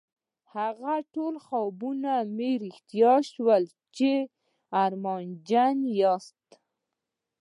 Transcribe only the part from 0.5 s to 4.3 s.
هغه ټول خوبونه به مو رښتيا شي چې